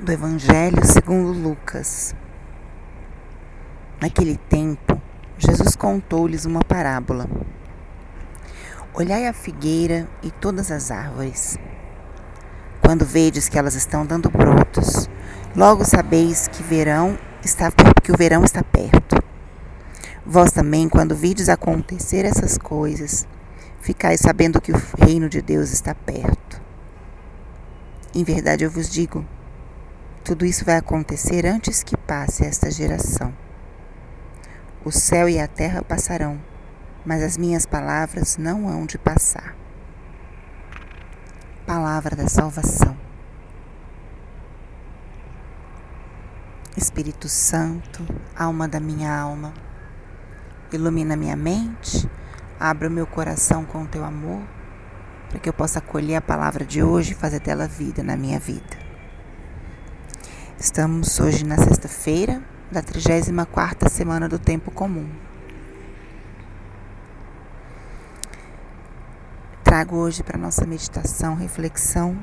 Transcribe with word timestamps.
do 0.00 0.10
Evangelho 0.10 0.84
segundo 0.84 1.32
Lucas. 1.32 2.14
Naquele 4.00 4.36
tempo, 4.36 5.00
Jesus 5.38 5.76
contou-lhes 5.76 6.44
uma 6.44 6.60
parábola. 6.60 7.28
Olhai 8.92 9.26
a 9.26 9.32
figueira 9.32 10.08
e 10.22 10.30
todas 10.30 10.70
as 10.70 10.90
árvores. 10.90 11.56
Quando 12.84 13.04
vedes 13.04 13.48
que 13.48 13.58
elas 13.58 13.74
estão 13.74 14.04
dando 14.04 14.28
brotos, 14.28 15.08
logo 15.54 15.84
sabeis 15.84 16.48
que 16.48 16.62
verão 16.62 17.18
está 17.42 17.70
que 18.02 18.12
o 18.12 18.16
verão 18.16 18.44
está 18.44 18.62
perto. 18.62 19.22
Vós 20.26 20.50
também, 20.52 20.88
quando 20.88 21.14
vides 21.14 21.48
acontecer 21.48 22.24
essas 22.24 22.58
coisas, 22.58 23.26
ficais 23.80 24.20
sabendo 24.20 24.60
que 24.60 24.72
o 24.72 24.82
reino 24.98 25.28
de 25.28 25.40
Deus 25.40 25.70
está 25.72 25.94
perto. 25.94 26.60
Em 28.14 28.24
verdade 28.24 28.64
eu 28.64 28.70
vos 28.70 28.88
digo, 28.88 29.24
tudo 30.24 30.46
isso 30.46 30.64
vai 30.64 30.76
acontecer 30.76 31.44
antes 31.44 31.82
que 31.82 31.98
passe 31.98 32.46
esta 32.46 32.70
geração. 32.70 33.30
O 34.82 34.90
céu 34.90 35.28
e 35.28 35.38
a 35.38 35.46
terra 35.46 35.82
passarão, 35.82 36.40
mas 37.04 37.22
as 37.22 37.36
minhas 37.36 37.66
palavras 37.66 38.38
não 38.38 38.66
hão 38.66 38.86
de 38.86 38.96
passar. 38.96 39.54
Palavra 41.66 42.16
da 42.16 42.26
salvação. 42.26 42.96
Espírito 46.74 47.28
Santo, 47.28 48.02
alma 48.34 48.66
da 48.66 48.80
minha 48.80 49.14
alma, 49.14 49.52
ilumina 50.72 51.16
minha 51.16 51.36
mente, 51.36 52.08
abra 52.58 52.88
o 52.88 52.90
meu 52.90 53.06
coração 53.06 53.66
com 53.66 53.82
o 53.82 53.86
teu 53.86 54.02
amor, 54.02 54.42
para 55.28 55.38
que 55.38 55.50
eu 55.50 55.52
possa 55.52 55.80
acolher 55.80 56.16
a 56.16 56.22
palavra 56.22 56.64
de 56.64 56.82
hoje 56.82 57.12
e 57.12 57.14
fazer 57.14 57.40
dela 57.40 57.68
vida 57.68 58.02
na 58.02 58.16
minha 58.16 58.38
vida. 58.38 58.83
Estamos 60.58 61.18
hoje 61.18 61.44
na 61.44 61.58
sexta-feira 61.58 62.40
da 62.70 62.80
34ª 62.80 63.88
semana 63.88 64.28
do 64.28 64.38
tempo 64.38 64.70
comum. 64.70 65.10
Trago 69.64 69.96
hoje 69.96 70.22
para 70.22 70.38
nossa 70.38 70.64
meditação, 70.64 71.34
reflexão, 71.34 72.16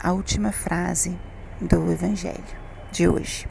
a 0.00 0.12
última 0.12 0.52
frase 0.52 1.18
do 1.60 1.90
evangelho 1.90 2.42
de 2.92 3.08
hoje. 3.08 3.48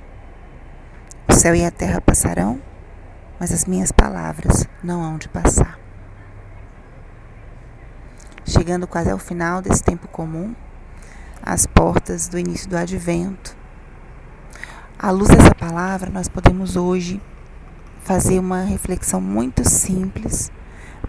O 1.28 1.34
céu 1.34 1.54
e 1.54 1.66
a 1.66 1.70
terra 1.70 2.00
passarão, 2.00 2.60
mas 3.38 3.52
as 3.52 3.66
minhas 3.66 3.92
palavras 3.92 4.66
não 4.82 5.04
hão 5.04 5.18
de 5.18 5.28
passar. 5.28 5.78
Chegando 8.46 8.88
quase 8.88 9.12
ao 9.12 9.20
final 9.20 9.62
desse 9.62 9.84
tempo 9.84 10.08
comum, 10.08 10.56
às 11.42 11.66
portas 11.66 12.28
do 12.28 12.38
início 12.38 12.70
do 12.70 12.78
advento. 12.78 13.56
À 14.98 15.10
luz 15.12 15.30
dessa 15.30 15.56
palavra, 15.56 16.10
nós 16.10 16.28
podemos 16.28 16.76
hoje 16.76 17.22
fazer 18.02 18.40
uma 18.40 18.62
reflexão 18.62 19.20
muito 19.20 19.68
simples, 19.68 20.52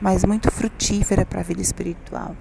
mas 0.00 0.24
muito 0.24 0.50
frutífera 0.50 1.24
para 1.24 1.40
a 1.40 1.42
vida 1.42 1.60
espiritual. 1.60 2.36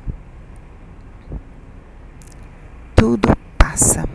Tudo 2.96 3.36
passa. 3.58 4.08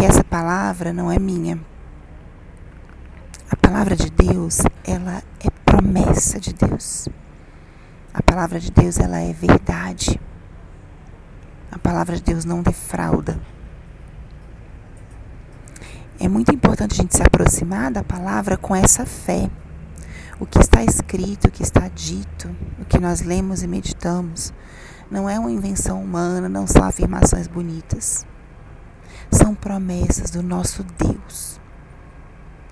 E 0.00 0.04
essa 0.04 0.24
palavra 0.24 0.92
não 0.92 1.10
é 1.10 1.18
minha. 1.18 1.58
A 3.50 3.56
palavra 3.56 3.94
de 3.94 4.10
Deus, 4.10 4.60
ela 4.84 5.22
é 5.40 5.50
promessa 5.64 6.40
de 6.40 6.52
Deus. 6.52 7.08
A 8.12 8.22
palavra 8.22 8.58
de 8.58 8.70
Deus, 8.72 8.98
ela 8.98 9.20
é 9.20 9.32
verdade. 9.32 10.20
A 11.70 11.78
palavra 11.78 12.16
de 12.16 12.22
Deus 12.22 12.44
não 12.44 12.62
defrauda. 12.62 13.40
É 16.18 16.28
muito 16.28 16.54
importante 16.54 16.94
a 16.94 17.02
gente 17.02 17.14
se 17.14 17.22
aproximar 17.22 17.90
da 17.92 18.02
palavra 18.02 18.56
com 18.56 18.74
essa 18.74 19.04
fé. 19.04 19.50
O 20.40 20.46
que 20.46 20.58
está 20.58 20.82
escrito, 20.82 21.48
o 21.48 21.50
que 21.50 21.62
está 21.62 21.88
dito, 21.88 22.54
o 22.80 22.84
que 22.84 22.98
nós 22.98 23.20
lemos 23.20 23.62
e 23.62 23.66
meditamos, 23.66 24.52
não 25.10 25.28
é 25.28 25.38
uma 25.38 25.50
invenção 25.50 26.02
humana, 26.02 26.48
não 26.48 26.66
são 26.66 26.84
afirmações 26.84 27.46
bonitas. 27.46 28.26
São 29.30 29.54
promessas 29.54 30.30
do 30.30 30.42
nosso 30.42 30.82
Deus, 30.84 31.60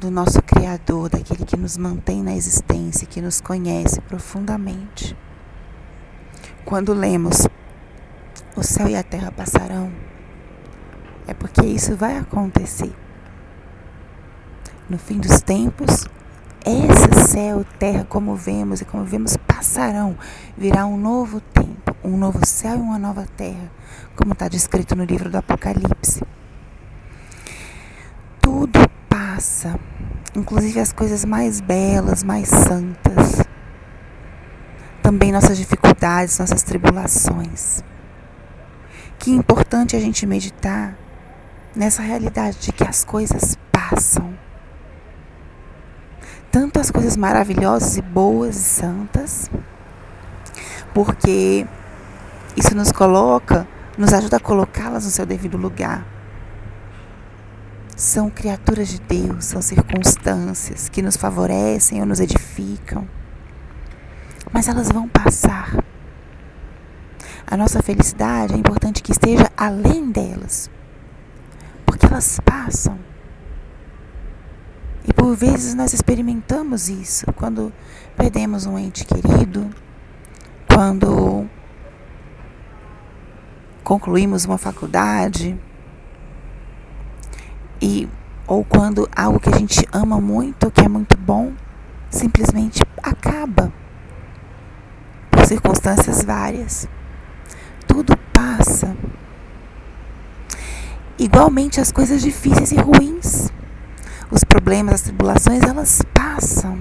do 0.00 0.10
nosso 0.10 0.40
Criador, 0.42 1.10
daquele 1.10 1.44
que 1.44 1.56
nos 1.56 1.76
mantém 1.76 2.22
na 2.22 2.34
existência, 2.34 3.06
que 3.06 3.20
nos 3.20 3.40
conhece 3.40 4.00
profundamente. 4.02 5.16
Quando 6.64 6.94
lemos 6.94 7.46
o 8.56 8.62
céu 8.62 8.88
e 8.88 8.96
a 8.96 9.02
terra 9.02 9.32
passarão, 9.32 9.90
é 11.26 11.34
porque 11.34 11.64
isso 11.64 11.96
vai 11.96 12.18
acontecer. 12.18 12.92
No 14.88 14.98
fim 14.98 15.18
dos 15.18 15.40
tempos, 15.40 16.06
esse 16.64 17.28
céu, 17.28 17.64
terra, 17.78 18.06
como 18.08 18.34
vemos 18.36 18.80
e 18.80 18.84
como 18.84 19.04
vemos, 19.04 19.36
passarão. 19.36 20.16
Virá 20.56 20.86
um 20.86 20.96
novo 20.96 21.40
tempo, 21.40 21.96
um 22.04 22.16
novo 22.16 22.46
céu 22.46 22.76
e 22.76 22.80
uma 22.80 22.98
nova 22.98 23.26
terra, 23.36 23.70
como 24.14 24.32
está 24.34 24.48
descrito 24.48 24.94
no 24.94 25.04
livro 25.04 25.30
do 25.30 25.38
Apocalipse. 25.38 26.22
Tudo 28.40 28.78
passa, 29.08 29.78
inclusive 30.36 30.80
as 30.80 30.92
coisas 30.92 31.24
mais 31.24 31.60
belas, 31.60 32.22
mais 32.22 32.48
santas. 32.48 33.42
Também 35.02 35.32
nossas 35.32 35.56
dificuldades, 35.56 36.38
nossas 36.38 36.62
tribulações. 36.62 37.82
Que 39.24 39.30
importante 39.30 39.96
a 39.96 39.98
gente 39.98 40.26
meditar 40.26 40.94
nessa 41.74 42.02
realidade 42.02 42.58
de 42.58 42.70
que 42.70 42.84
as 42.84 43.06
coisas 43.06 43.56
passam. 43.72 44.38
Tanto 46.52 46.78
as 46.78 46.90
coisas 46.90 47.16
maravilhosas 47.16 47.96
e 47.96 48.02
boas 48.02 48.54
e 48.54 48.62
santas, 48.62 49.50
porque 50.92 51.66
isso 52.54 52.74
nos 52.74 52.92
coloca, 52.92 53.66
nos 53.96 54.12
ajuda 54.12 54.36
a 54.36 54.40
colocá-las 54.40 55.06
no 55.06 55.10
seu 55.10 55.24
devido 55.24 55.56
lugar. 55.56 56.06
São 57.96 58.28
criaturas 58.28 58.88
de 58.88 59.00
Deus, 59.00 59.46
são 59.46 59.62
circunstâncias 59.62 60.90
que 60.90 61.00
nos 61.00 61.16
favorecem 61.16 61.98
ou 61.98 62.06
nos 62.06 62.20
edificam. 62.20 63.08
Mas 64.52 64.68
elas 64.68 64.90
vão 64.90 65.08
passar. 65.08 65.82
A 67.46 67.56
nossa 67.56 67.82
felicidade 67.82 68.54
é 68.54 68.56
importante 68.56 69.02
que 69.02 69.12
esteja 69.12 69.50
além 69.56 70.10
delas, 70.10 70.70
porque 71.84 72.06
elas 72.06 72.40
passam. 72.40 72.98
E 75.06 75.12
por 75.12 75.36
vezes 75.36 75.74
nós 75.74 75.92
experimentamos 75.92 76.88
isso 76.88 77.26
quando 77.34 77.72
perdemos 78.16 78.64
um 78.64 78.78
ente 78.78 79.04
querido, 79.04 79.68
quando 80.66 81.46
concluímos 83.84 84.46
uma 84.46 84.56
faculdade 84.56 85.58
e 87.80 88.08
ou 88.46 88.64
quando 88.64 89.08
algo 89.14 89.38
que 89.38 89.50
a 89.50 89.58
gente 89.58 89.86
ama 89.92 90.20
muito, 90.20 90.70
que 90.70 90.80
é 90.80 90.88
muito 90.88 91.16
bom, 91.18 91.52
simplesmente 92.10 92.82
acaba 93.02 93.70
por 95.30 95.44
circunstâncias 95.44 96.24
várias 96.24 96.88
passa. 98.64 98.96
Igualmente 101.18 101.80
as 101.80 101.92
coisas 101.92 102.22
difíceis 102.22 102.72
e 102.72 102.76
ruins, 102.76 103.52
os 104.30 104.42
problemas, 104.42 104.94
as 104.94 105.02
tribulações, 105.02 105.62
elas 105.62 106.02
passam. 106.12 106.78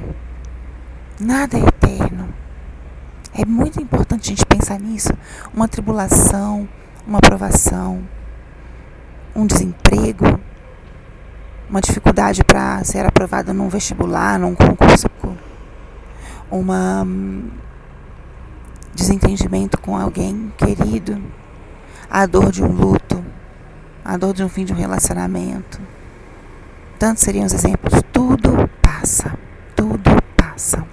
Nada 1.20 1.58
é 1.58 1.62
eterno. 1.62 2.34
É 3.34 3.46
muito 3.46 3.82
importante 3.82 4.28
a 4.28 4.30
gente 4.30 4.46
pensar 4.46 4.80
nisso. 4.80 5.14
Uma 5.54 5.68
tribulação, 5.68 6.68
uma 7.06 7.20
aprovação, 7.20 8.02
um 9.36 9.46
desemprego, 9.46 10.40
uma 11.70 11.82
dificuldade 11.82 12.44
para 12.44 12.84
ser 12.84 13.06
aprovado 13.06 13.54
num 13.54 13.70
vestibular, 13.70 14.40
num 14.40 14.56
concurso, 14.56 15.08
uma 16.50 17.06
desentendimento 18.94 19.80
com 19.80 19.98
alguém 19.98 20.54
querido, 20.58 21.22
a 22.14 22.28
dor 22.28 22.52
de 22.52 22.64
um 22.64 22.68
luto, 22.68 23.26
a 24.06 24.16
dor 24.18 24.36
de 24.36 24.44
um 24.44 24.48
fim 24.48 24.64
de 24.64 24.72
um 24.72 24.76
relacionamento. 24.76 25.82
Tantos 27.00 27.24
seriam 27.24 27.44
os 27.44 27.54
exemplos. 27.54 28.04
Tudo 28.12 28.70
passa, 28.84 29.36
tudo 29.76 30.12
passa. 30.38 30.86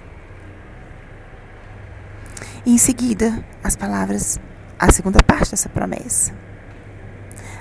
E 2.65 2.73
em 2.73 2.77
seguida, 2.79 3.45
as 3.63 3.75
palavras, 3.75 4.39
a 4.79 4.91
segunda 4.91 5.19
parte 5.21 5.51
dessa 5.51 5.69
promessa. 5.69 6.33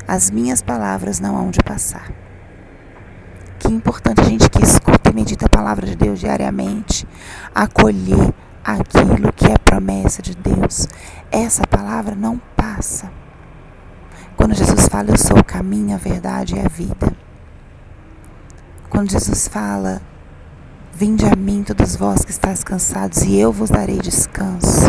As 0.09 0.31
minhas 0.31 0.63
palavras 0.63 1.21
não 1.21 1.37
hão 1.37 1.51
de 1.51 1.61
passar. 1.63 2.11
Que 3.59 3.69
importante 3.69 4.23
a 4.23 4.25
gente 4.25 4.49
que 4.49 4.65
escuta 4.65 5.11
e 5.11 5.15
medita 5.15 5.45
a 5.45 5.51
palavra 5.51 5.85
de 5.85 5.97
Deus 5.97 6.19
diariamente, 6.19 7.07
acolher 7.55 8.33
aquilo 8.65 9.31
que 9.35 9.53
é 9.53 9.59
promessa 9.59 10.23
de 10.23 10.35
Deus. 10.35 10.89
Essa 11.31 11.67
palavra 11.67 12.15
não 12.15 12.41
passa. 12.57 13.21
Quando 14.41 14.55
Jesus 14.55 14.89
fala, 14.89 15.11
eu 15.11 15.19
sou 15.19 15.39
o 15.39 15.45
caminho, 15.45 15.95
a 15.95 15.99
verdade 15.99 16.57
e 16.57 16.61
a 16.61 16.67
vida. 16.67 17.13
Quando 18.89 19.11
Jesus 19.11 19.47
fala, 19.47 20.01
vinde 20.95 21.27
a 21.27 21.37
mim 21.37 21.63
todos 21.63 21.95
vós 21.95 22.25
que 22.25 22.31
estáis 22.31 22.65
cansados 22.65 23.21
e 23.23 23.37
eu 23.37 23.53
vos 23.53 23.69
darei 23.69 23.99
descanso. 23.99 24.89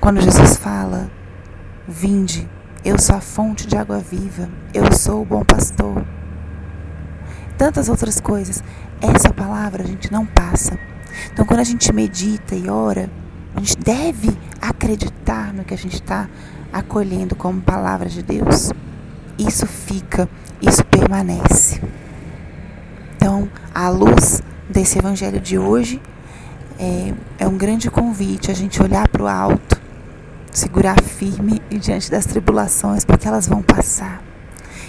Quando 0.00 0.20
Jesus 0.20 0.56
fala, 0.56 1.08
vinde, 1.86 2.50
eu 2.84 2.98
sou 2.98 3.14
a 3.14 3.20
fonte 3.20 3.68
de 3.68 3.76
água 3.76 4.00
viva, 4.00 4.48
eu 4.74 4.92
sou 4.92 5.22
o 5.22 5.24
bom 5.24 5.44
pastor. 5.44 6.04
Tantas 7.56 7.88
outras 7.88 8.20
coisas. 8.20 8.64
Essa 9.00 9.32
palavra 9.32 9.84
a 9.84 9.86
gente 9.86 10.10
não 10.10 10.26
passa. 10.26 10.76
Então, 11.32 11.46
quando 11.46 11.60
a 11.60 11.64
gente 11.64 11.92
medita 11.92 12.56
e 12.56 12.68
ora, 12.68 13.08
a 13.54 13.60
gente 13.60 13.78
deve 13.78 14.36
acreditar 14.60 15.54
no 15.54 15.62
que 15.62 15.72
a 15.72 15.78
gente 15.78 15.94
está 15.94 16.28
acolhendo 16.72 17.34
como 17.34 17.60
palavra 17.60 18.08
de 18.08 18.22
Deus. 18.22 18.70
Isso 19.38 19.66
fica, 19.66 20.28
isso 20.60 20.84
permanece. 20.84 21.80
Então, 23.16 23.48
à 23.74 23.88
luz 23.88 24.42
desse 24.68 24.98
evangelho 24.98 25.40
de 25.40 25.58
hoje, 25.58 26.00
é, 26.78 27.12
é 27.38 27.46
um 27.46 27.56
grande 27.56 27.90
convite 27.90 28.50
a 28.50 28.54
gente 28.54 28.82
olhar 28.82 29.06
para 29.08 29.22
o 29.22 29.28
alto, 29.28 29.80
segurar 30.52 31.00
firme 31.00 31.60
diante 31.70 32.10
das 32.10 32.24
tribulações, 32.24 33.04
porque 33.04 33.28
elas 33.28 33.46
vão 33.46 33.62
passar. 33.62 34.22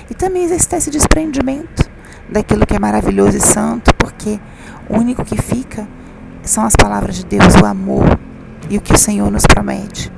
E 0.09 0.13
também 0.13 0.43
existe 0.43 0.75
esse 0.75 0.89
desprendimento 0.89 1.89
daquilo 2.29 2.65
que 2.65 2.75
é 2.75 2.79
maravilhoso 2.79 3.37
e 3.37 3.41
santo, 3.41 3.93
porque 3.95 4.39
o 4.89 4.97
único 4.97 5.23
que 5.23 5.41
fica 5.41 5.87
são 6.43 6.65
as 6.65 6.75
palavras 6.75 7.15
de 7.15 7.25
Deus, 7.25 7.55
o 7.61 7.65
amor 7.65 8.19
e 8.69 8.77
o 8.77 8.81
que 8.81 8.93
o 8.93 8.97
Senhor 8.97 9.29
nos 9.29 9.45
promete. 9.45 10.11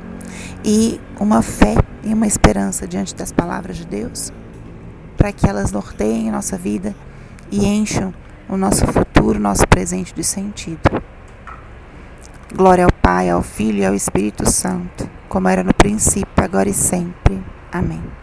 E 0.66 1.00
uma 1.20 1.42
fé 1.42 1.76
e 2.04 2.14
uma 2.14 2.26
esperança 2.26 2.88
diante 2.88 3.14
das 3.14 3.32
palavras 3.32 3.78
de 3.78 3.86
Deus, 3.86 4.32
para 5.18 5.32
que 5.34 5.48
elas 5.48 5.72
norteiem 5.72 6.32
nossa 6.32 6.58
vida 6.58 6.96
e 7.52 7.66
encham 7.66 8.14
o 8.48 8.56
nosso 8.56 8.88
futuro, 8.88 9.40
nosso 9.40 9.68
presente 9.68 10.14
de 10.14 10.24
sentido. 10.24 10.90
Glória 12.56 12.86
ao 12.86 12.92
Pai, 12.92 13.30
ao 13.30 13.42
Filho 13.42 13.80
e 13.80 13.86
ao 13.86 13.94
Espírito 13.94 14.50
Santo, 14.50 15.10
como 15.28 15.50
era 15.50 15.64
no 15.64 15.74
princípio, 15.74 16.44
agora 16.44 16.70
e 16.70 16.74
sempre. 16.74 17.44
Amém. 17.72 18.23